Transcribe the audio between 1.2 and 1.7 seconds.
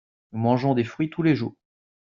les jours.